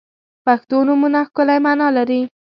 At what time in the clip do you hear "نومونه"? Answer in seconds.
0.87-1.19